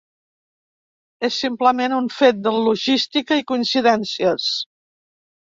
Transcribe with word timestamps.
És 1.27 1.37
simplement 1.41 1.95
un 1.97 2.09
fet 2.21 2.41
de 2.47 2.53
logística 2.69 3.39
i 3.43 3.47
coincidències. 3.53 4.49